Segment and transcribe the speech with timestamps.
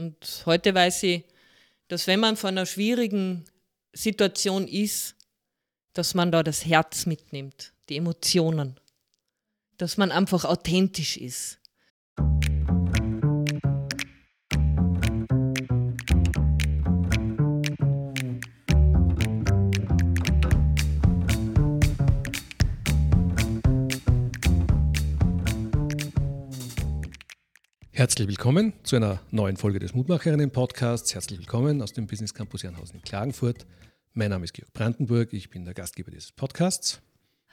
[0.00, 1.24] Und heute weiß ich,
[1.88, 3.44] dass wenn man vor einer schwierigen
[3.92, 5.14] Situation ist,
[5.92, 8.80] dass man da das Herz mitnimmt, die Emotionen,
[9.76, 11.59] dass man einfach authentisch ist.
[28.00, 31.14] Herzlich willkommen zu einer neuen Folge des Mutmacherinnen-Podcasts.
[31.14, 33.66] Herzlich willkommen aus dem Business Campus Jernhausen in Klagenfurt.
[34.14, 37.02] Mein Name ist Georg Brandenburg, ich bin der Gastgeber dieses Podcasts.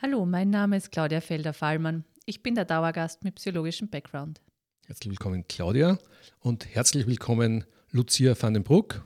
[0.02, 2.06] Hallo, mein Name ist Claudia Felder-Fallmann.
[2.26, 4.40] Ich bin der Dauergast mit psychologischem Background.
[4.86, 6.00] Herzlich willkommen, Claudia.
[6.40, 9.04] Und herzlich willkommen, Lucia van den Broek.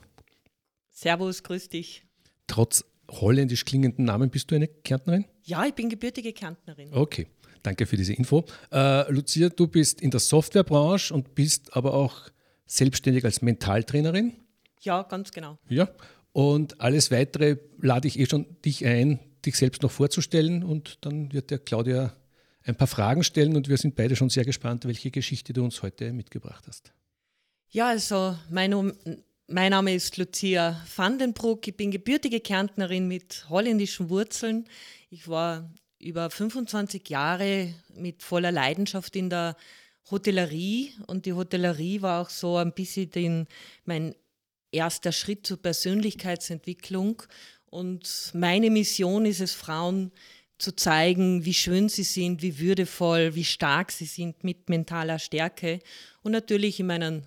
[0.91, 2.05] Servus, grüß dich.
[2.45, 5.25] Trotz holländisch klingenden Namen bist du eine Kärntnerin?
[5.41, 6.93] Ja, ich bin gebürtige Kärntnerin.
[6.93, 7.25] Okay.
[7.63, 8.45] Danke für diese Info.
[8.71, 12.29] Äh, Lucia, du bist in der Softwarebranche und bist aber auch
[12.65, 14.33] selbstständig als Mentaltrainerin.
[14.81, 15.57] Ja, ganz genau.
[15.69, 15.89] Ja.
[16.33, 21.33] Und alles weitere lade ich eh schon dich ein, dich selbst noch vorzustellen und dann
[21.33, 22.15] wird der Claudia
[22.63, 25.81] ein paar Fragen stellen und wir sind beide schon sehr gespannt, welche Geschichte du uns
[25.81, 26.93] heute mitgebracht hast.
[27.69, 28.93] Ja, also mein,
[29.47, 31.67] mein Name ist Lucia Vandenbroek.
[31.67, 34.65] Ich bin gebürtige Kärntnerin mit holländischen Wurzeln.
[35.09, 35.69] Ich war
[36.01, 39.55] über 25 Jahre mit voller Leidenschaft in der
[40.09, 43.47] Hotellerie und die Hotellerie war auch so ein bisschen den,
[43.85, 44.15] mein
[44.71, 47.23] erster Schritt zur Persönlichkeitsentwicklung
[47.67, 50.11] und meine Mission ist es, Frauen
[50.57, 55.79] zu zeigen, wie schön sie sind, wie würdevoll, wie stark sie sind mit mentaler Stärke
[56.23, 57.23] und natürlich in meinem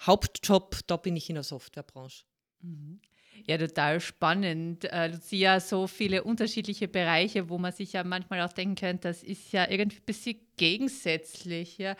[0.00, 2.24] Hauptjob, da bin ich in der Softwarebranche.
[2.60, 3.00] Mhm.
[3.48, 4.84] Ja, total spannend.
[4.86, 9.22] Äh, Lucia, so viele unterschiedliche Bereiche, wo man sich ja manchmal auch denken könnte, das
[9.22, 11.78] ist ja irgendwie ein bisschen gegensätzlich.
[11.78, 11.96] Ja?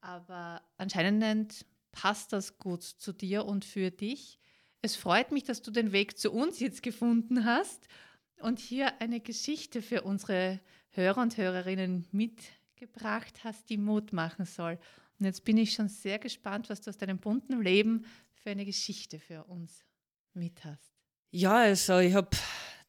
[0.00, 4.38] Aber anscheinend passt das gut zu dir und für dich.
[4.80, 7.86] Es freut mich, dass du den Weg zu uns jetzt gefunden hast
[8.40, 10.58] und hier eine Geschichte für unsere
[10.88, 14.78] Hörer und Hörerinnen mitgebracht hast, die Mut machen soll.
[15.18, 18.64] Und jetzt bin ich schon sehr gespannt, was du aus deinem bunten Leben für eine
[18.64, 19.84] Geschichte für uns
[20.38, 20.92] mit hast.
[21.30, 22.30] Ja, also ich habe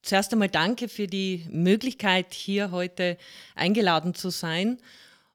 [0.01, 3.17] zuerst einmal danke für die Möglichkeit, hier heute
[3.55, 4.77] eingeladen zu sein.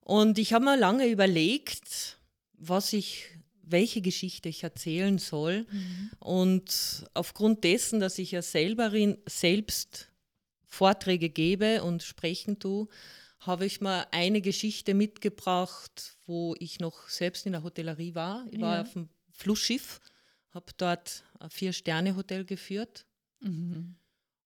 [0.00, 2.18] Und ich habe mir lange überlegt,
[2.52, 3.26] was ich,
[3.62, 5.66] welche Geschichte ich erzählen soll.
[5.70, 6.10] Mhm.
[6.18, 8.92] Und aufgrund dessen, dass ich ja selber
[9.26, 10.10] selbst
[10.66, 12.88] Vorträge gebe und sprechen tue,
[13.40, 18.46] habe ich mir eine Geschichte mitgebracht, wo ich noch selbst in der Hotellerie war.
[18.50, 20.00] Ich war auf dem Flussschiff
[20.54, 23.04] habe dort ein Vier-Sterne-Hotel geführt.
[23.40, 23.96] Mhm.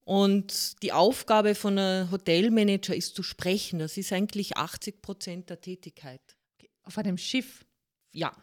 [0.04, 3.78] Und die Aufgabe von einem Hotelmanager ist zu sprechen.
[3.78, 6.22] Das ist eigentlich 80 Prozent der Tätigkeit.
[6.82, 7.66] Auf einem Schiff?
[8.12, 8.34] Ja.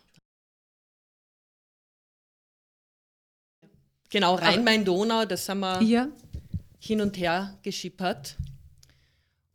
[4.11, 6.07] Genau, Rhein-Main-Donau, das haben wir ja.
[6.79, 8.37] hin und her geschippert.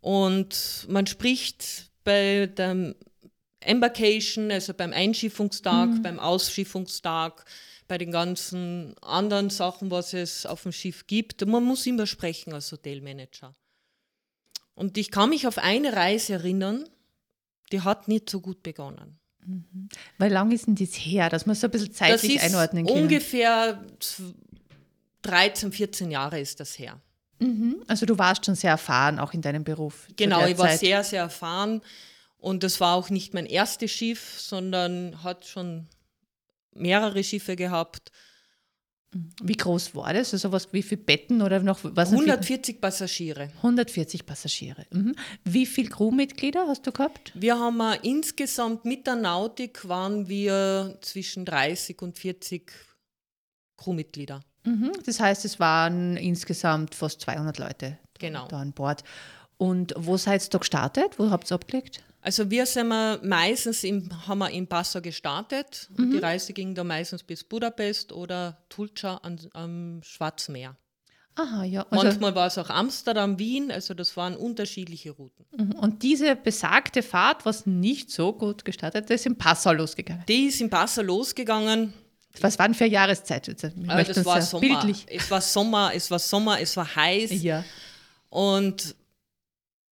[0.00, 2.96] Und man spricht bei dem
[3.60, 6.02] Embarkation, also beim Einschiffungstag, mhm.
[6.02, 7.44] beim Ausschiffungstag,
[7.90, 11.44] bei den ganzen anderen Sachen, was es auf dem Schiff gibt.
[11.44, 13.52] Man muss immer sprechen als Hotelmanager.
[14.76, 16.84] Und ich kann mich auf eine Reise erinnern,
[17.72, 19.18] die hat nicht so gut begonnen.
[19.44, 19.88] Mhm.
[20.18, 22.86] Weil lang ist denn das her, dass man so ein bisschen zeitlich das ist einordnen
[22.86, 22.96] kann?
[22.96, 23.84] Ungefähr
[25.22, 27.00] 13, 14 Jahre ist das her.
[27.40, 27.82] Mhm.
[27.88, 30.06] Also du warst schon sehr erfahren, auch in deinem Beruf.
[30.14, 30.78] Genau, ich war Zeit.
[30.78, 31.82] sehr, sehr erfahren.
[32.38, 35.88] Und das war auch nicht mein erstes Schiff, sondern hat schon
[36.72, 38.10] mehrere Schiffe gehabt.
[39.42, 40.32] Wie groß war das?
[40.32, 42.12] Also was, wie viele Betten oder noch was?
[42.12, 43.50] 140 Passagiere.
[43.56, 44.86] 140 Passagiere.
[44.92, 45.16] Mhm.
[45.44, 47.32] Wie viele Crewmitglieder hast du gehabt?
[47.34, 52.70] Wir haben uh, insgesamt mit der Nautik waren wir zwischen 30 und 40
[53.76, 54.42] Crewmitglieder.
[54.64, 54.92] Mhm.
[55.04, 58.46] Das heißt, es waren insgesamt fast 200 Leute genau.
[58.46, 59.02] da an Bord.
[59.56, 61.18] Und wo seid ihr da gestartet?
[61.18, 62.04] Wo habt ihr abgelegt?
[62.22, 65.88] Also wir sind meistens im, haben wir in Passau gestartet.
[65.96, 66.12] Mhm.
[66.12, 70.76] Die Reise ging da meistens bis Budapest oder Tulca an, am Schwarzen Meer.
[71.36, 71.86] Aha, ja.
[71.90, 75.46] Also Manchmal war es auch Amsterdam, Wien, also das waren unterschiedliche Routen.
[75.56, 75.72] Mhm.
[75.72, 80.24] Und diese besagte Fahrt, was nicht so gut gestartet ist, ist in Passau losgegangen?
[80.28, 81.94] Die ist in Passau losgegangen.
[82.40, 83.48] Was waren für Jahreszeit?
[83.48, 84.60] Ich äh, das war Sommer.
[84.60, 85.06] Bildlich.
[85.08, 87.42] Es war Sommer, es war Sommer, es war heiß.
[87.42, 87.64] Ja.
[88.28, 88.94] Und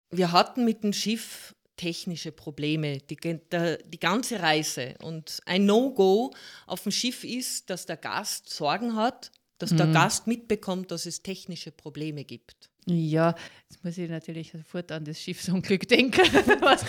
[0.09, 3.17] wir hatten mit dem Schiff technische Probleme, die,
[3.51, 4.95] der, die ganze Reise.
[5.01, 6.33] Und ein No-Go
[6.67, 9.77] auf dem Schiff ist, dass der Gast Sorgen hat, dass mhm.
[9.77, 12.69] der Gast mitbekommt, dass es technische Probleme gibt.
[12.87, 13.33] Ja,
[13.67, 16.21] jetzt muss ich natürlich sofort an das Schiffsunglück denken,
[16.61, 16.83] was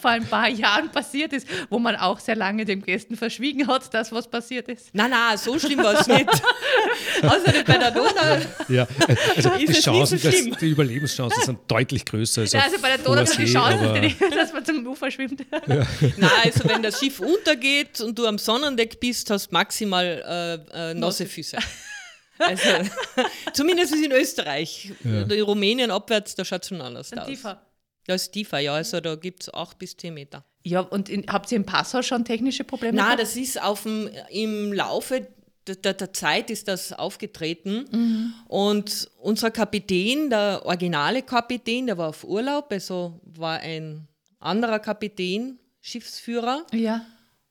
[0.00, 3.92] vor ein paar Jahren passiert ist, wo man auch sehr lange dem Gästen verschwiegen hat,
[3.92, 4.88] dass was passiert ist.
[4.94, 6.26] Nein, nein, so schlimm war es nicht.
[7.22, 8.38] Außerdem bei der Donau.
[8.68, 8.88] Ja,
[9.36, 12.78] also Ist die, Chancen, nicht so dass, die Überlebenschancen sind deutlich größer als Ja, also
[12.80, 15.44] bei der Donau sind die Chancen, dass man zum Ufer schwimmt.
[15.66, 20.90] Nein, also wenn das Schiff untergeht und du am Sonnendeck bist, hast du maximal äh,
[20.90, 21.58] äh, nasse Füße.
[22.38, 22.68] Also,
[23.52, 24.92] zumindest in Österreich.
[25.04, 27.26] In Rumänien abwärts, da schaut es schon anders aus.
[27.26, 27.60] Tiefer.
[28.06, 28.74] Da ist tiefer, ja.
[28.74, 30.44] Also da gibt es 8 bis 10 Meter.
[30.62, 32.96] Ja, und in, habt ihr im Passau schon technische Probleme?
[32.96, 33.22] Nein, gehabt?
[33.22, 35.26] das ist auf dem, im Laufe
[35.66, 38.34] der, der, der Zeit ist das aufgetreten.
[38.48, 44.06] Und unser Kapitän, der originale Kapitän, der war auf Urlaub, also war ein
[44.40, 46.66] anderer Kapitän, Schiffsführer.
[46.72, 47.04] ja.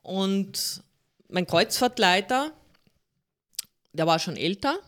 [0.04, 0.84] Und
[1.30, 2.52] mein Kreuzfahrtleiter,
[3.94, 4.80] der war schon älter.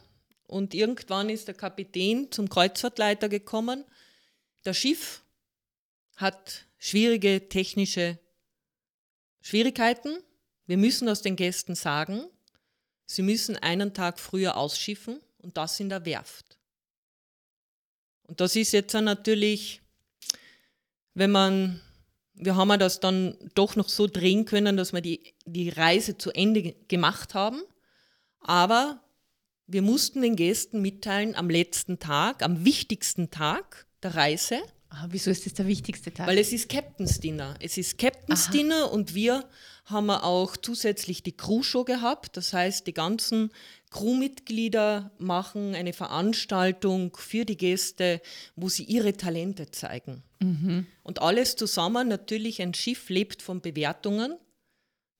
[0.47, 3.83] Und irgendwann ist der Kapitän zum Kreuzfahrtleiter gekommen.
[4.63, 5.23] Das Schiff
[6.15, 8.19] hat schwierige technische
[9.41, 10.17] Schwierigkeiten.
[10.67, 12.25] Wir müssen das den Gästen sagen.
[13.05, 16.57] Sie müssen einen Tag früher ausschiffen und das in der Werft.
[18.23, 19.81] Und das ist jetzt natürlich,
[21.13, 21.81] wenn man,
[22.33, 26.31] wir haben das dann doch noch so drehen können, dass wir die, die Reise zu
[26.31, 27.61] Ende ge- gemacht haben.
[28.47, 29.01] Aber
[29.67, 34.59] wir mussten den Gästen mitteilen am letzten Tag, am wichtigsten Tag der Reise,
[34.89, 36.25] Ah, wieso ist das der wichtigste Tag?
[36.27, 37.55] weil es ist Captain's Dinner.
[37.59, 39.43] Es ist Captain's Dinner und wir
[39.85, 42.37] haben auch zusätzlich die Crew-Show gehabt.
[42.37, 43.49] Das heißt, die ganzen
[43.89, 48.21] Crewmitglieder machen eine Veranstaltung für die Gäste,
[48.55, 50.23] wo sie ihre Talente zeigen.
[51.03, 54.35] Und alles zusammen, natürlich ein Schiff lebt von Bewertungen.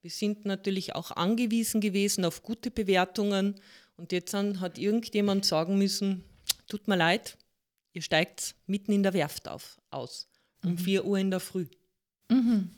[0.05, 3.55] Wir sind natürlich auch angewiesen gewesen auf gute Bewertungen.
[3.97, 6.23] Und jetzt hat irgendjemand sagen müssen,
[6.67, 7.39] tut mir leid,
[7.91, 10.27] ihr steigt mitten in der Werft auf, aus.
[10.63, 11.65] Um 4 Uhr in der Früh.
[12.29, 12.69] Ein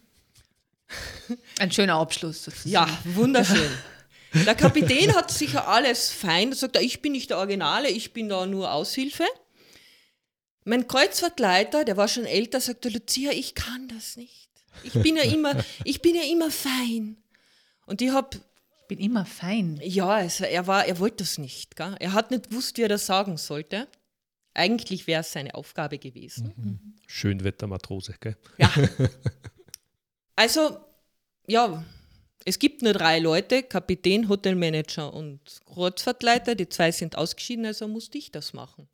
[1.70, 2.70] schöner Abschluss sozusagen.
[2.70, 3.72] Ja, wunderschön.
[4.46, 6.52] Der Kapitän hat sicher alles fein.
[6.52, 9.26] Er sagt, er, ich bin nicht der Originale, ich bin da nur Aushilfe.
[10.64, 14.47] Mein Kreuzfahrtleiter, der war schon älter, sagte, Lucia, ich kann das nicht.
[14.84, 17.18] Ich bin ja immer, ich bin ja immer fein.
[17.86, 18.38] Und ich habe,
[18.82, 19.80] Ich bin immer fein.
[19.84, 21.76] ja, also er war, er wollte das nicht.
[21.76, 21.96] Gell?
[22.00, 23.88] Er hat nicht gewusst, wie er das sagen sollte.
[24.54, 26.96] Eigentlich wäre es seine Aufgabe gewesen.
[27.08, 28.38] Schönwettermatrose, gell?
[28.58, 28.72] Ja.
[30.36, 30.78] Also,
[31.48, 31.84] ja,
[32.46, 36.54] es gibt nur drei Leute, Kapitän, Hotelmanager und Kreuzfahrtleiter.
[36.56, 38.88] Die zwei sind ausgeschieden, also musste ich das machen.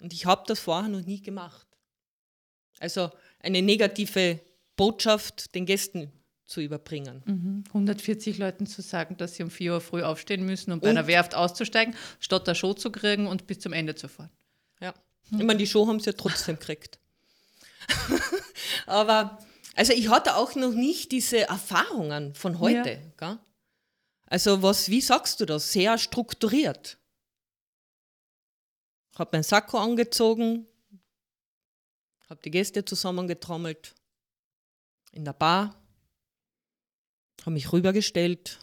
[0.00, 1.66] Und ich habe das vorher noch nie gemacht.
[2.80, 4.40] Also eine negative
[4.76, 6.12] Botschaft den Gästen
[6.46, 7.22] zu überbringen.
[7.24, 7.64] Mhm.
[7.68, 10.96] 140 Leuten zu sagen, dass sie um 4 Uhr früh aufstehen müssen, um bei Und-
[10.98, 14.30] einer Werft auszusteigen, statt der Show zu kriegen und bis zum Ende zu fahren.
[14.80, 14.92] Ja.
[15.30, 16.98] Ich meine, die Show haben sie ja trotzdem gekriegt.
[18.86, 19.38] Aber,
[19.74, 23.00] also ich hatte auch noch nicht diese Erfahrungen von heute.
[23.16, 23.38] Gell?
[24.26, 25.72] Also was, wie sagst du das?
[25.72, 26.98] Sehr strukturiert.
[29.12, 30.66] Ich habe meinen Sakko angezogen,
[32.28, 33.94] habe die Gäste zusammengetrommelt
[35.14, 35.74] in der Bar,
[37.42, 38.58] habe mich rübergestellt,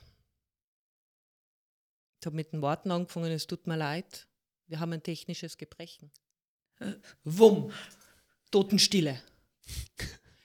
[2.19, 4.27] ich habe mit den Worten angefangen, es tut mir leid,
[4.68, 6.12] wir haben ein technisches Gebrechen.
[7.24, 7.71] Wumm,
[8.51, 9.21] Totenstille.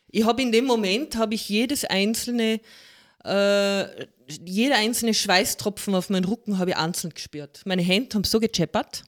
[0.09, 2.61] Ich habe in dem Moment, habe ich jedes einzelne,
[3.25, 4.07] äh,
[4.45, 7.63] jeder einzelne Schweißtropfen auf meinen Rücken habe ich einzeln gespürt.
[7.67, 9.05] Meine Hände haben so gescheppert.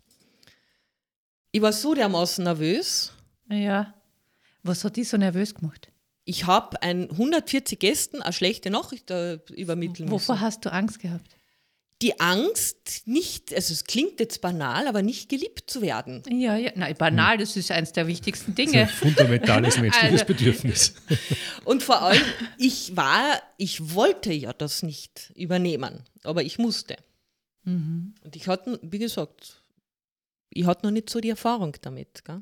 [1.52, 3.12] Ich war so dermaßen nervös.
[3.49, 3.95] Ja.
[4.62, 5.88] Was hat die so nervös gemacht?
[6.30, 10.44] Ich habe ein 140 Gästen eine schlechte Nachricht äh, übermitteln Wovor müssen.
[10.44, 11.25] hast du Angst gehabt?
[12.02, 16.23] Die Angst, nicht, also es klingt jetzt banal, aber nicht geliebt zu werden.
[16.30, 16.70] Ja, ja.
[16.76, 18.88] Nein, banal, das ist eins der wichtigsten Das ist ein Dinge.
[18.88, 20.94] fundamentales menschliches Also- Bedürfnis.
[21.64, 22.23] Und vor allem,
[22.58, 26.97] ich war, ich wollte ja das nicht übernehmen, aber ich musste.
[27.64, 29.62] Und ich hatte, wie gesagt,
[30.50, 32.23] ich hatte noch nicht so die Erfahrung damit.
[32.25, 32.40] Gell?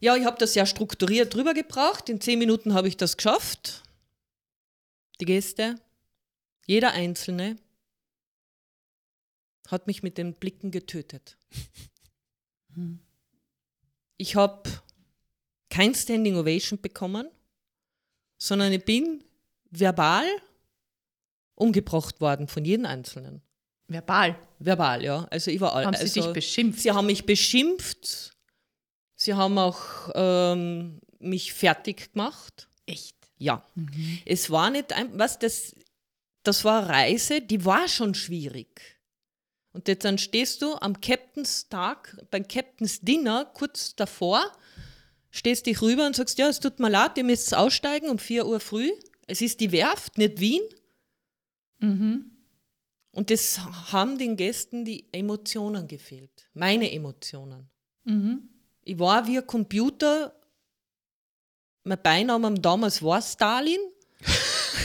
[0.00, 2.08] Ja, ich habe das sehr strukturiert drüber gebracht.
[2.08, 3.82] In zehn Minuten habe ich das geschafft.
[5.20, 5.76] Die Gäste,
[6.66, 7.56] jeder Einzelne,
[9.68, 11.36] hat mich mit den Blicken getötet.
[14.16, 14.70] Ich habe
[15.70, 17.26] kein Standing Ovation bekommen,
[18.36, 19.24] sondern ich bin
[19.70, 20.26] verbal
[21.54, 23.40] umgebracht worden von jedem Einzelnen.
[23.88, 24.38] Verbal.
[24.58, 25.24] Verbal, ja.
[25.30, 25.86] Also überall.
[25.86, 26.80] Haben sie also, dich beschimpft?
[26.80, 28.36] Sie haben mich beschimpft.
[29.22, 32.70] Sie haben auch ähm, mich fertig gemacht.
[32.86, 33.16] Echt?
[33.36, 33.62] Ja.
[34.24, 35.74] Es war nicht ein, was das,
[36.42, 38.98] das war eine Reise, die war schon schwierig.
[39.72, 44.42] Und jetzt dann stehst du am Captain's Tag, beim Captain's Dinner, kurz davor,
[45.30, 48.46] stehst dich rüber und sagst, ja, es tut mir leid, ihr müsst aussteigen um 4
[48.46, 48.90] Uhr früh.
[49.26, 50.62] Es ist die Werft, nicht Wien.
[51.78, 52.30] Mhm.
[53.10, 53.60] Und das
[53.92, 56.48] haben den Gästen die Emotionen gefehlt.
[56.54, 57.68] Meine Emotionen.
[58.04, 58.49] Mhm.
[58.90, 60.34] Ich war wie ein Computer.
[61.84, 63.78] Mein Beiname damals war Stalin.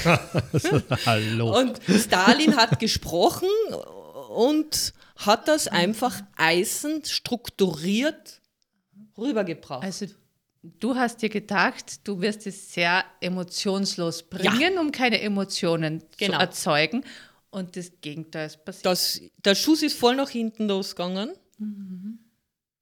[1.07, 1.57] Hallo.
[1.59, 3.49] Und Stalin hat gesprochen
[4.29, 8.41] und hat das einfach eisen strukturiert
[9.17, 9.83] rübergebracht.
[9.83, 10.05] Also
[10.61, 16.33] du hast dir gedacht, du wirst es sehr emotionslos bringen, um keine Emotionen Genau.
[16.35, 17.03] zu erzeugen.
[17.49, 18.85] Und das Gegenteil ist passiert.
[18.85, 21.31] das, der Schuss ist voll nach hinten losgegangen.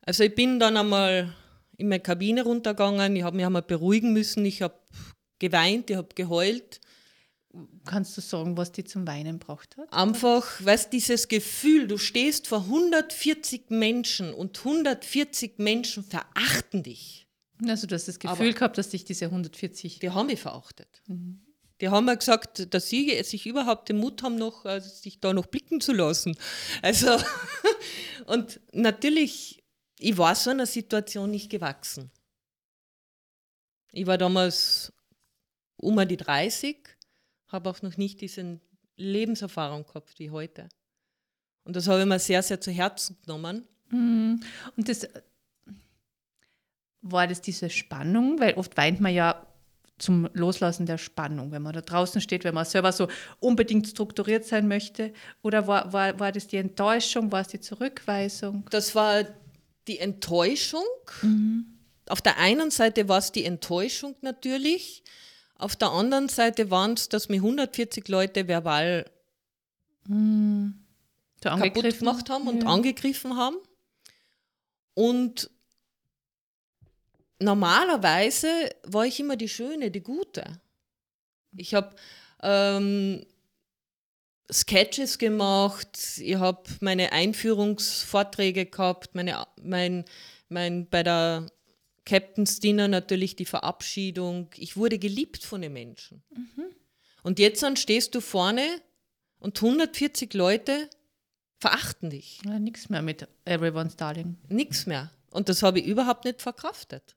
[0.05, 1.33] Also ich bin dann einmal
[1.77, 4.75] in meine Kabine runtergegangen, ich habe mich einmal beruhigen müssen, ich habe
[5.39, 6.79] geweint, ich habe geheult.
[7.85, 9.91] Kannst du sagen, was die zum Weinen braucht hat?
[9.93, 17.27] Einfach, weißt dieses Gefühl, du stehst vor 140 Menschen und 140 Menschen verachten dich.
[17.67, 19.99] Also du hast das Gefühl Aber- gehabt, dass dich diese 140...
[19.99, 21.03] Die haben mich verachtet.
[21.81, 25.31] Die haben mir gesagt, dass sie sich überhaupt den Mut haben, noch, äh, sich da
[25.33, 26.35] noch blicken zu lassen.
[26.81, 27.17] Also,
[28.25, 29.62] und natürlich,
[29.99, 32.11] ich war so einer Situation nicht gewachsen.
[33.91, 34.91] Ich war damals
[35.77, 36.77] um die 30,
[37.47, 38.59] habe auch noch nicht diese
[38.95, 40.69] Lebenserfahrung gehabt wie heute.
[41.63, 43.67] Und das habe ich mir sehr, sehr zu Herzen genommen.
[43.89, 44.41] Mhm.
[44.75, 45.07] Und das
[47.01, 49.45] war das diese Spannung, weil oft weint man ja
[49.99, 53.07] zum Loslassen der Spannung, wenn man da draußen steht, wenn man selber so
[53.39, 55.13] unbedingt strukturiert sein möchte.
[55.41, 58.65] Oder war, war, war das die Enttäuschung, war es die Zurückweisung?
[58.71, 59.23] Das war
[59.87, 60.83] die Enttäuschung.
[62.07, 65.03] Auf der einen Seite war es die Enttäuschung natürlich.
[65.55, 69.05] Auf der anderen Seite waren es, dass mir 140 Leute verbal
[71.41, 72.69] So kaputt gemacht haben und Ja.
[72.69, 73.57] angegriffen haben.
[74.93, 75.49] Und
[77.39, 78.47] normalerweise
[78.83, 80.61] war ich immer die Schöne, die Gute.
[81.55, 81.95] Ich habe
[82.41, 83.25] ähm,
[84.51, 90.05] Sketches gemacht, ich habe meine Einführungsvorträge gehabt, meine, mein,
[90.49, 91.47] mein, bei der
[92.05, 94.49] Captain's Dinner natürlich die Verabschiedung.
[94.57, 96.23] Ich wurde geliebt von den Menschen.
[97.23, 98.67] Und jetzt dann stehst du vorne
[99.39, 100.89] und 140 Leute
[101.59, 102.41] verachten dich.
[102.45, 104.37] Ja, nichts mehr mit Everyone's Darling.
[104.49, 105.11] Nichts mehr.
[105.31, 107.15] Und das habe ich überhaupt nicht verkraftet.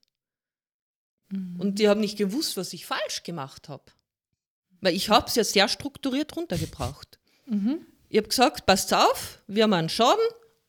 [1.59, 3.83] Und die haben nicht gewusst, was ich falsch gemacht habe.
[4.81, 7.19] Weil ich habe es ja sehr strukturiert runtergebracht.
[8.09, 10.23] Ich habe gesagt, passt auf, wir haben einen Schaden,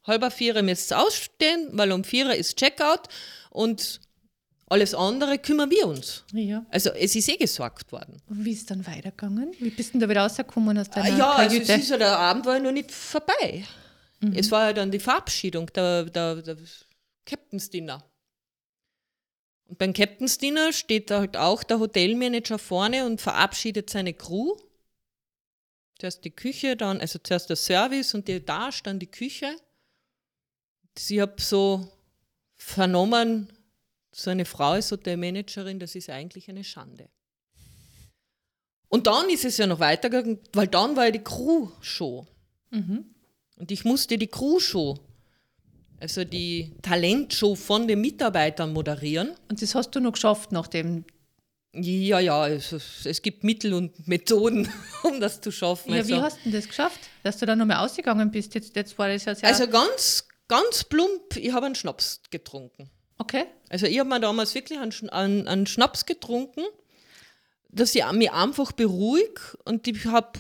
[0.05, 3.09] halber Vierer müsst ihr ausstehen, weil um Vierer ist Checkout
[3.51, 4.01] und
[4.67, 6.25] alles andere kümmern wir uns.
[6.33, 6.65] Ja.
[6.71, 8.21] Also es ist eh gesorgt worden.
[8.29, 9.53] Und wie ist es dann weitergegangen?
[9.59, 12.19] Wie bist du denn da wieder rausgekommen aus deiner ja, also es ist ja, der
[12.19, 13.65] Abend war ja noch nicht vorbei.
[14.35, 16.57] Es war ja dann die Verabschiedung, der, der, der
[17.25, 18.03] Captain's Dinner.
[19.69, 24.57] Und beim Captain's Dinner steht da halt auch der Hotelmanager vorne und verabschiedet seine Crew.
[25.99, 29.55] Zuerst die Küche, dann, also zuerst der Service und die Etage, dann die Küche.
[30.97, 31.87] Ich habe so
[32.57, 33.53] vernommen,
[34.11, 37.09] so eine Frau ist Hotelmanagerin, das ist eigentlich eine Schande.
[38.89, 42.27] Und dann ist es ja noch weitergegangen, weil dann war ja die Crew-Show.
[43.57, 44.99] Und ich musste die Crew-Show,
[46.01, 49.31] also die Talentshow von den Mitarbeitern moderieren.
[49.49, 51.05] Und das hast du noch geschafft, nachdem.
[51.75, 54.69] Ja, ja, es, es gibt Mittel und Methoden,
[55.03, 55.93] um das zu schaffen.
[55.93, 57.01] Ja, also, wie hast du denn das geschafft?
[57.23, 58.55] Dass du dann nochmal ausgegangen bist?
[58.55, 59.49] Jetzt, jetzt war das ja sehr.
[59.49, 62.91] also ganz, ganz plump, ich habe einen Schnaps getrunken.
[63.19, 63.45] okay.
[63.69, 66.63] Also ich habe mir damals wirklich einen, einen, einen Schnaps getrunken,
[67.69, 70.39] dass ich mich einfach beruhig und ich hab,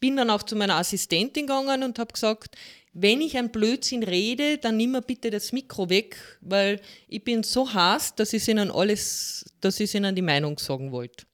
[0.00, 2.56] bin dann auch zu meiner Assistentin gegangen und habe gesagt,
[2.92, 7.44] wenn ich ein Blödsinn rede, dann nimm mir bitte das Mikro weg, weil ich bin
[7.44, 11.24] so heiß, dass ich ihnen alles, dass ich ihnen die Meinung sagen wollte.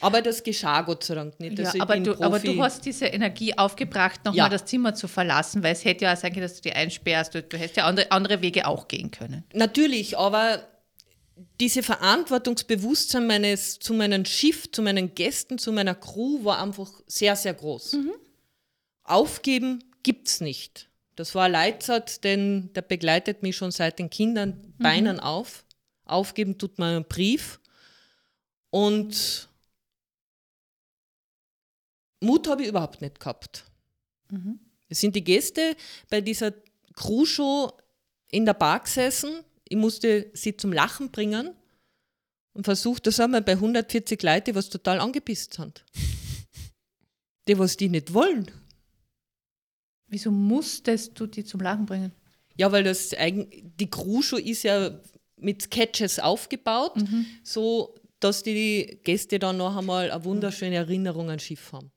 [0.00, 1.58] Aber das geschah Gott sei Dank nicht.
[1.58, 4.48] Ja, Also aber, du, aber du hast diese Energie aufgebracht, nochmal Ja.
[4.48, 7.34] das Zimmer zu verlassen, weil es hätte ja auch sein können, dass du die einsperrst.
[7.34, 9.44] Du, du hättest ja andere, andere Wege auch gehen können.
[9.52, 10.66] Natürlich, aber
[11.60, 17.36] diese Verantwortungsbewusstsein meines, zu meinem Schiff, zu meinen Gästen, zu meiner Crew war einfach sehr,
[17.36, 17.96] sehr groß.
[19.04, 20.88] Aufgeben gibt's nicht.
[21.16, 25.64] Das war ein Leitsatz, denn der begleitet mich schon seit den Kindern Beinen auf.
[26.04, 27.60] Aufgeben tut man einen Brief.
[28.70, 29.48] Und
[32.20, 33.64] Mut habe ich überhaupt nicht gehabt.
[34.88, 35.76] Es sind die Gäste
[36.08, 36.52] bei dieser
[36.94, 37.72] Crew-Show
[38.30, 39.44] in der Bar gesessen.
[39.70, 41.54] Ich musste sie zum Lachen bringen
[42.52, 45.84] und versucht, das haben wir bei 140 Leuten, die was total angepisst sind.
[47.48, 48.48] Die, was die nicht wollen.
[50.06, 52.12] Wieso musstest du die zum Lachen bringen?
[52.56, 55.00] Ja, weil das die Crew ist ja
[55.36, 57.26] mit Sketches aufgebaut, mhm.
[57.42, 61.90] so dass die Gäste dann noch einmal eine wunderschöne Erinnerung an Schiff haben.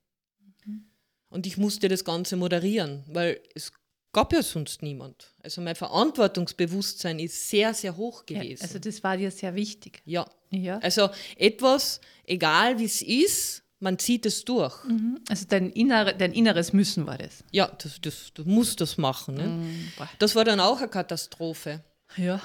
[0.65, 0.86] Mhm.
[1.30, 3.74] Und ich musste das Ganze moderieren, weil es
[4.13, 5.34] gab ja sonst niemand.
[5.43, 8.62] Also mein Verantwortungsbewusstsein ist sehr, sehr hoch gewesen.
[8.62, 10.01] Ja, also das war dir sehr wichtig.
[10.05, 10.25] Ja.
[10.51, 10.77] ja.
[10.79, 14.82] Also etwas, egal wie es ist, man zieht es durch.
[14.86, 15.20] Mhm.
[15.27, 17.43] Also dein, innere, dein inneres Müssen war das.
[17.51, 19.36] Ja, das, das, du musst das machen.
[19.36, 19.48] Ne?
[19.48, 19.91] Mhm.
[20.20, 21.84] Das war dann auch eine Katastrophe.
[22.15, 22.41] Ja.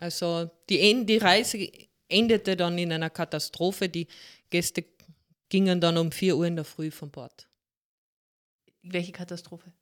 [0.00, 1.68] Also die, die Reise
[2.08, 3.88] endete dann in einer Katastrophe.
[3.88, 4.08] Die
[4.48, 4.84] Gäste
[5.48, 7.46] gingen dann um 4 Uhr in der Früh von Bord.
[8.82, 9.72] Welche Katastrophe?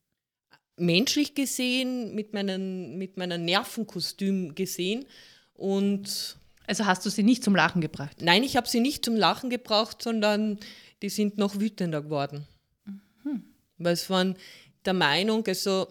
[0.79, 5.07] Menschlich gesehen, mit meinem mit meinen Nervenkostüm gesehen
[5.55, 8.19] und also hast du sie nicht zum Lachen gebracht?
[8.21, 10.59] Nein, ich habe sie nicht zum Lachen gebracht, sondern
[11.01, 12.47] die sind noch wütender geworden.
[12.85, 13.45] Mhm.
[13.79, 14.37] Weil es waren
[14.85, 15.89] der Meinung, also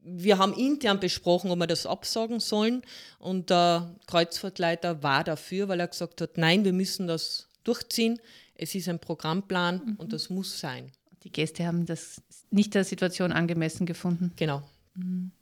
[0.00, 2.82] wir haben intern besprochen, ob wir das absagen sollen
[3.18, 8.20] und der Kreuzfahrtleiter war dafür, weil er gesagt hat, nein, wir müssen das durchziehen.
[8.54, 9.96] Es ist ein Programmplan mhm.
[9.96, 10.92] und das muss sein.
[11.26, 14.30] Die Gäste haben das nicht der Situation angemessen gefunden.
[14.36, 14.62] Genau.
[14.94, 15.32] Mhm.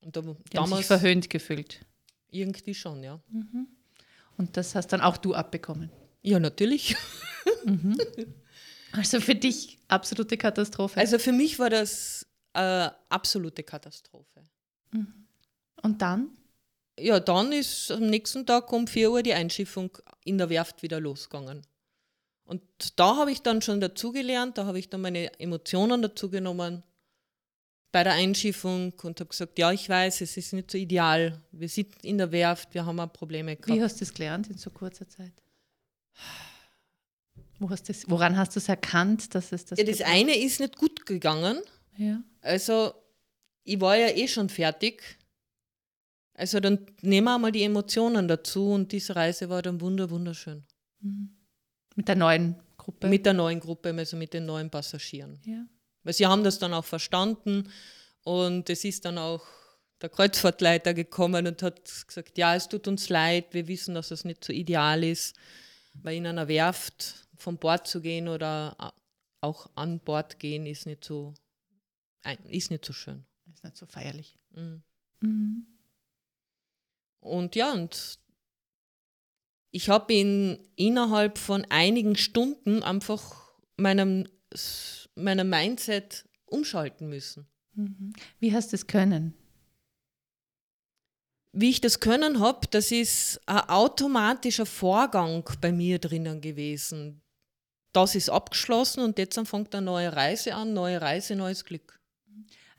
[0.00, 1.86] Und da, Die damals haben sich verhöhnt gefühlt.
[2.28, 3.20] Irgendwie schon, ja.
[3.30, 3.68] Mhm.
[4.36, 5.90] Und das hast dann auch du abbekommen.
[6.22, 6.96] Ja, natürlich.
[7.66, 7.96] Mhm.
[8.92, 11.00] Also für dich absolute Katastrophe.
[11.00, 14.42] Also für mich war das äh, absolute Katastrophe.
[14.90, 15.26] Mhm.
[15.82, 16.30] Und dann?
[16.98, 21.00] Ja, dann ist am nächsten Tag um 4 Uhr die Einschiffung in der Werft wieder
[21.00, 21.62] losgegangen.
[22.44, 22.62] Und
[22.98, 26.82] da habe ich dann schon dazugelernt, da habe ich dann meine Emotionen dazugenommen
[27.90, 31.40] bei der Einschiffung und habe gesagt, ja, ich weiß, es ist nicht so ideal.
[31.52, 33.68] Wir sind in der Werft, wir haben auch Probleme gehabt.
[33.68, 35.32] Wie hast du es gelernt in so kurzer Zeit?
[37.60, 40.58] Wo hast das, woran hast du es erkannt, dass es das Ja, das eine ist
[40.58, 41.60] nicht gut gegangen.
[41.96, 42.20] Ja.
[42.40, 42.94] Also,
[43.62, 45.16] ich war ja eh schon fertig.
[46.34, 50.64] Also, dann nehmen wir mal die Emotionen dazu und diese Reise war dann wunder, wunderschön.
[51.00, 51.30] Mhm.
[51.94, 53.08] Mit der neuen Gruppe?
[53.08, 55.40] Mit der neuen Gruppe, also mit den neuen Passagieren.
[55.44, 55.66] Ja.
[56.02, 57.70] Weil sie haben das dann auch verstanden
[58.24, 59.46] und es ist dann auch
[60.00, 64.24] der Kreuzfahrtleiter gekommen und hat gesagt, ja, es tut uns leid, wir wissen, dass es
[64.24, 65.36] nicht so ideal ist,
[65.94, 68.94] weil in einer Werft von Bord zu gehen oder
[69.40, 71.34] auch an Bord gehen ist nicht so,
[72.48, 73.24] ist nicht so schön.
[73.52, 74.38] Ist nicht so feierlich.
[74.50, 74.82] Mhm.
[75.20, 75.66] Mhm.
[77.20, 78.18] Und ja, und
[79.74, 84.28] ich habe in innerhalb von einigen Stunden einfach meinem,
[85.16, 87.46] meinem Mindset umschalten müssen.
[87.74, 88.12] Mhm.
[88.38, 89.34] Wie hast du es können?
[91.54, 97.22] wie ich das können habe, das ist ein automatischer Vorgang bei mir drinnen gewesen.
[97.92, 102.00] Das ist abgeschlossen und jetzt fängt eine neue Reise an, neue Reise, neues Glück.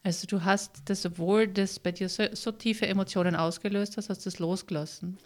[0.03, 4.25] Also du hast das, obwohl das bei dir so, so tiefe Emotionen ausgelöst hast, hast
[4.25, 5.17] du es losgelassen?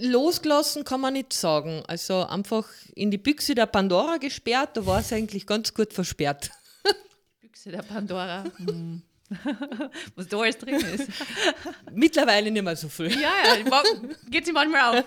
[0.00, 1.82] Losgelassen kann man nicht sagen.
[1.86, 6.50] Also einfach in die Büchse der Pandora gesperrt, da war es eigentlich ganz gut versperrt.
[7.42, 8.44] Die Büchse der Pandora.
[8.56, 9.02] Hm.
[10.14, 11.10] Was da alles drin ist.
[11.92, 13.10] Mittlerweile nicht mehr so viel.
[13.12, 13.82] Ja, ja,
[14.30, 15.04] geht sie manchmal auf.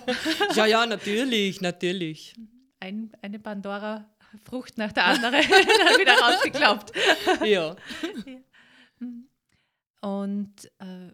[0.54, 2.34] Ja, ja, natürlich, natürlich.
[2.78, 5.34] Ein, eine Pandora-Frucht nach der anderen
[5.98, 6.92] wieder rausgeklappt.
[7.44, 7.76] Ja.
[10.00, 11.12] Und äh,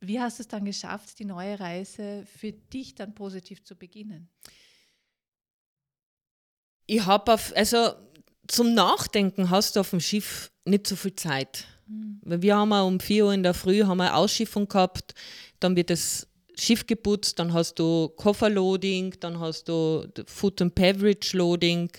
[0.00, 4.28] wie hast du es dann geschafft, die neue Reise für dich dann positiv zu beginnen?
[6.86, 7.92] Ich habe auf, also
[8.48, 11.66] zum Nachdenken hast du auf dem Schiff nicht so viel Zeit.
[11.86, 12.20] Mhm.
[12.24, 15.14] Wir haben um 4 Uhr in der Früh haben wir Ausschiffung gehabt,
[15.60, 21.36] dann wird das Schiff geputzt, dann hast du Kofferloading, dann hast du Food and Beverage
[21.36, 21.90] Loading,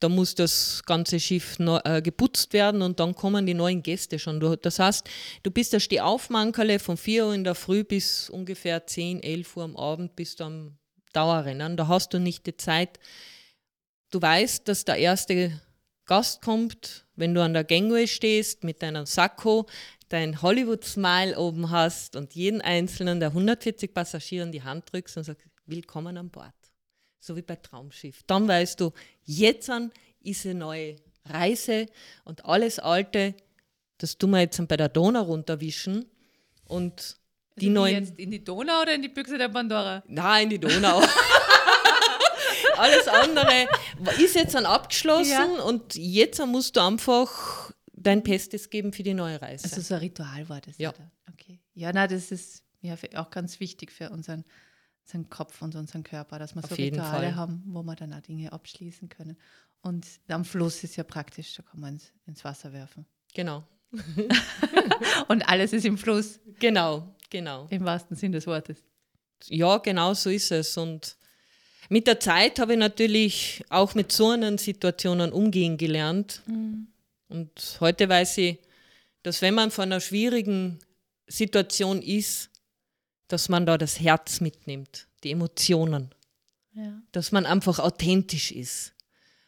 [0.00, 4.18] da muss das ganze Schiff noch, äh, geputzt werden und dann kommen die neuen Gäste
[4.18, 4.40] schon.
[4.40, 5.08] Du, das heißt,
[5.42, 9.64] du bist der Stehaufmankerle von 4 Uhr in der Früh bis ungefähr 10, 11 Uhr
[9.64, 10.78] am Abend bist du am
[11.12, 11.76] Dauerrennen.
[11.76, 12.98] Da hast du nicht die Zeit.
[14.10, 15.60] Du weißt, dass der erste
[16.06, 19.66] Gast kommt, wenn du an der Gangway stehst mit deinem Sakko,
[20.08, 25.24] dein Hollywood-Smile oben hast und jeden einzelnen der 140 Passagiere in die Hand drückst und
[25.24, 26.59] sagst, willkommen an Bord.
[27.20, 28.22] So wie bei Traumschiff.
[28.26, 28.92] Dann weißt du,
[29.24, 31.86] jetzt an ist eine neue Reise
[32.24, 33.34] und alles Alte,
[33.98, 36.06] das tun wir jetzt bei der Donau runterwischen
[36.64, 37.16] und
[37.56, 38.04] die also neuen.
[38.04, 40.02] Jetzt in die Donau oder in die Büchse der Pandora?
[40.08, 41.02] Nein, in die Donau.
[42.76, 43.68] Alles andere
[44.18, 45.62] ist jetzt dann abgeschlossen ja.
[45.62, 49.64] und jetzt musst du einfach dein Bestes geben für die neue Reise.
[49.64, 50.78] Also so ein Ritual war das.
[50.78, 50.90] Ja.
[50.90, 51.10] Oder?
[51.32, 51.60] Okay.
[51.74, 54.44] Ja, na, das ist ja auch ganz wichtig für unseren,
[55.10, 57.36] unseren Kopf und unseren Körper, dass wir Auf so Rituale Fall.
[57.36, 59.36] haben, wo wir dann auch Dinge abschließen können.
[59.82, 63.06] Und am Fluss ist ja praktisch, da kann man ins, ins Wasser werfen.
[63.34, 63.64] Genau.
[65.28, 66.38] und alles ist im Fluss.
[66.58, 67.66] Genau, genau.
[67.70, 68.84] Im wahrsten Sinn des Wortes.
[69.46, 70.76] Ja, genau so ist es.
[70.76, 71.16] Und
[71.88, 76.42] mit der Zeit habe ich natürlich auch mit so einen Situationen umgehen gelernt.
[76.46, 76.88] Mhm.
[77.28, 78.58] Und heute weiß ich,
[79.22, 80.78] dass wenn man vor einer schwierigen
[81.26, 82.50] Situation ist,
[83.32, 86.14] dass man da das Herz mitnimmt, die Emotionen.
[86.74, 87.02] Ja.
[87.12, 88.94] Dass man einfach authentisch ist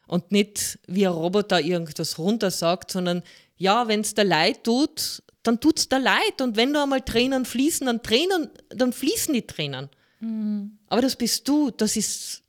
[0.07, 3.23] und nicht wie ein Roboter irgendwas runtersagt, sondern
[3.57, 6.41] ja, wenn es da leid tut, dann tut es da leid.
[6.41, 9.89] Und wenn da einmal Tränen fließen, dann, Tränen, dann fließen die Tränen.
[10.21, 10.79] Mhm.
[10.89, 12.43] Aber das bist du, das ist,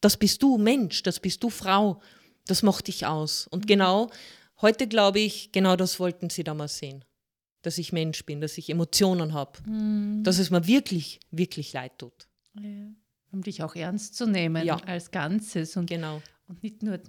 [0.00, 2.00] das bist du Mensch, das bist du Frau,
[2.46, 3.46] das macht dich aus.
[3.46, 3.66] Und mhm.
[3.66, 4.10] genau,
[4.60, 7.04] heute glaube ich, genau das wollten sie damals sehen.
[7.66, 10.22] Dass ich Mensch bin, dass ich Emotionen habe, mhm.
[10.22, 12.28] dass es mir wirklich, wirklich leid tut.
[12.54, 12.86] Ja.
[13.32, 14.76] Um dich auch ernst zu nehmen ja.
[14.76, 16.22] als Ganzes und, genau.
[16.46, 17.00] und nicht nur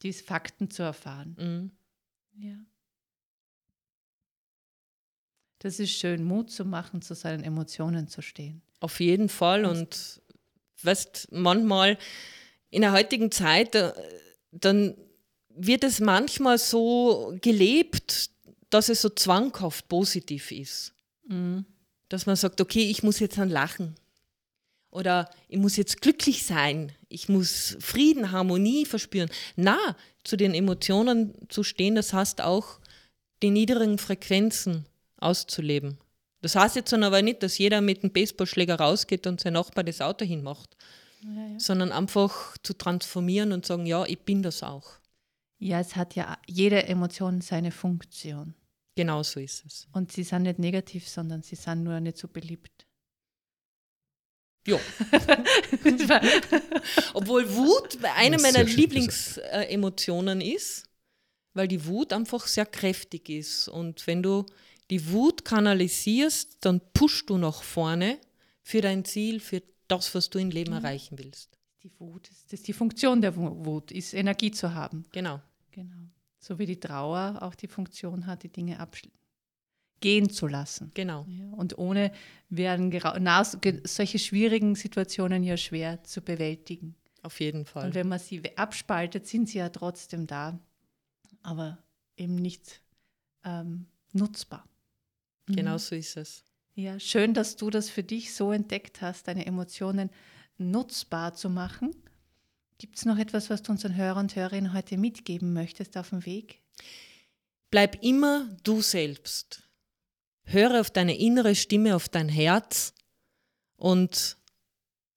[0.00, 1.36] die Fakten zu erfahren.
[1.38, 2.42] Mhm.
[2.42, 2.56] Ja.
[5.58, 8.62] Das ist schön, Mut zu machen, zu seinen Emotionen zu stehen.
[8.80, 9.66] Auf jeden Fall.
[9.66, 10.22] Und
[10.82, 11.98] weißt, manchmal
[12.70, 13.92] in der heutigen Zeit, äh,
[14.50, 14.96] dann
[15.50, 18.30] wird es manchmal so gelebt,
[18.74, 20.94] dass es so zwanghaft positiv ist.
[21.28, 21.64] Mhm.
[22.08, 23.94] Dass man sagt, okay, ich muss jetzt dann lachen.
[24.90, 26.90] Oder ich muss jetzt glücklich sein.
[27.08, 29.30] Ich muss Frieden, Harmonie verspüren.
[29.54, 29.78] Na,
[30.24, 32.80] zu den Emotionen zu stehen, das heißt auch,
[33.44, 34.86] die niedrigen Frequenzen
[35.18, 35.98] auszuleben.
[36.40, 39.84] Das heißt jetzt dann aber nicht, dass jeder mit einem Baseballschläger rausgeht und sein Nachbar
[39.84, 40.76] das Auto hinmacht,
[41.22, 41.60] ja, ja.
[41.60, 44.94] sondern einfach zu transformieren und sagen, ja, ich bin das auch.
[45.60, 48.54] Ja, es hat ja jede Emotion seine Funktion.
[48.96, 49.88] Genau so ist es.
[49.92, 52.86] Und sie sind nicht negativ, sondern sie sind nur nicht so beliebt.
[54.66, 54.78] Ja.
[57.14, 60.88] Obwohl Wut eine meiner Lieblingsemotionen ist,
[61.52, 63.68] weil die Wut einfach sehr kräftig ist.
[63.68, 64.46] Und wenn du
[64.90, 68.18] die Wut kanalisierst, dann pushst du nach vorne
[68.62, 70.78] für dein Ziel, für das, was du im Leben mhm.
[70.78, 71.58] erreichen willst.
[71.82, 75.04] Die Wut, das ist die Funktion der Wut, ist Energie zu haben.
[75.12, 75.42] Genau.
[75.70, 76.08] Genau.
[76.44, 78.76] So wie die Trauer auch die Funktion hat, die Dinge
[80.00, 80.90] gehen zu lassen.
[80.92, 81.24] Genau.
[81.26, 82.12] Ja, und ohne
[82.50, 82.92] werden
[83.84, 86.96] solche schwierigen Situationen ja schwer zu bewältigen.
[87.22, 87.86] Auf jeden Fall.
[87.86, 90.58] Und wenn man sie abspaltet, sind sie ja trotzdem da,
[91.42, 91.78] aber
[92.18, 92.82] eben nicht
[93.42, 94.68] ähm, nutzbar.
[95.46, 95.78] Genau mhm.
[95.78, 96.44] so ist es.
[96.74, 100.10] Ja, schön, dass du das für dich so entdeckt hast, deine Emotionen
[100.58, 101.96] nutzbar zu machen.
[102.78, 106.26] Gibt es noch etwas, was du unseren Hörern und Hörerinnen heute mitgeben möchtest auf dem
[106.26, 106.60] Weg?
[107.70, 109.62] Bleib immer du selbst.
[110.44, 112.92] Höre auf deine innere Stimme, auf dein Herz
[113.76, 114.36] und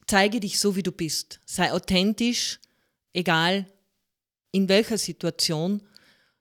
[0.05, 1.39] zeige dich so, wie du bist.
[1.45, 2.59] Sei authentisch,
[3.13, 3.65] egal
[4.51, 5.83] in welcher Situation,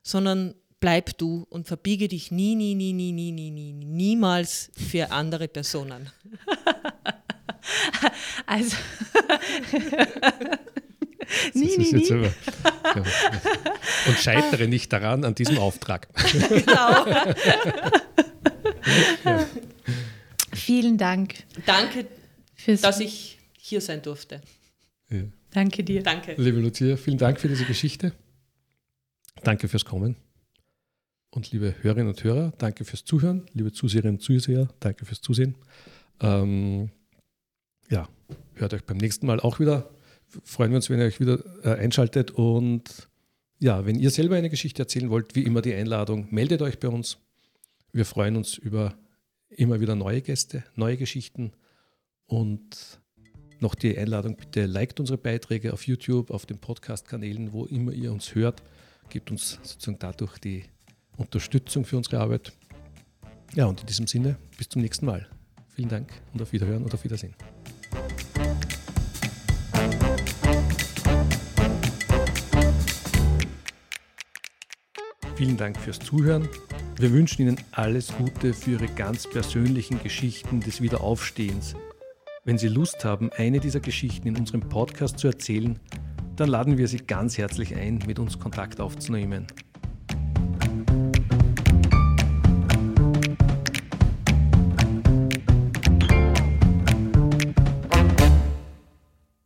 [0.03, 5.11] sondern bleib du und verbiege dich nie, nie, nie, nie, nie, nie, nie, niemals für
[5.11, 6.11] andere Personen.
[8.47, 8.77] Also.
[11.57, 12.13] nie, nie, nie.
[12.13, 13.05] Aber, ja.
[14.07, 16.09] Und scheitere nicht daran, an diesem Auftrag.
[16.49, 17.07] Genau.
[19.25, 19.47] ja.
[20.53, 21.35] Vielen Dank.
[21.65, 22.07] Danke,
[22.81, 24.41] dass ich hier sein durfte.
[25.11, 25.23] Ja.
[25.51, 26.03] Danke dir.
[26.03, 26.35] Danke.
[26.37, 28.13] Liebe Lucia, vielen Dank für diese Geschichte.
[29.43, 30.17] Danke fürs Kommen.
[31.31, 33.47] Und liebe Hörerinnen und Hörer, danke fürs Zuhören.
[33.53, 35.55] Liebe Zuseherinnen und Zuseher, danke fürs Zusehen.
[36.21, 36.91] Ähm,
[37.91, 38.09] ja,
[38.55, 39.91] hört euch beim nächsten Mal auch wieder.
[40.45, 42.31] Freuen wir uns, wenn ihr euch wieder äh, einschaltet.
[42.33, 43.09] Und
[43.59, 46.89] ja, wenn ihr selber eine Geschichte erzählen wollt, wie immer die Einladung, meldet euch bei
[46.89, 47.19] uns.
[47.93, 48.95] Wir freuen uns über
[49.49, 51.53] immer wieder neue Gäste, neue Geschichten.
[52.27, 53.01] Und
[53.61, 58.13] noch die Einladung, bitte liked unsere Beiträge auf YouTube, auf den Podcast-Kanälen, wo immer ihr
[58.13, 58.63] uns hört.
[59.09, 60.65] Gebt uns sozusagen dadurch die
[61.17, 62.53] Unterstützung für unsere Arbeit.
[63.55, 65.27] Ja, und in diesem Sinne, bis zum nächsten Mal.
[65.69, 67.35] Vielen Dank und auf Wiederhören und auf Wiedersehen.
[75.37, 76.49] Vielen Dank fürs Zuhören.
[76.99, 81.75] Wir wünschen Ihnen alles Gute für Ihre ganz persönlichen Geschichten des Wiederaufstehens.
[82.47, 85.79] Wenn Sie Lust haben, eine dieser Geschichten in unserem Podcast zu erzählen,
[86.37, 89.47] dann laden wir Sie ganz herzlich ein, mit uns Kontakt aufzunehmen.